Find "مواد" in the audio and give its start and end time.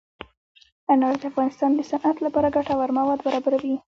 2.97-3.19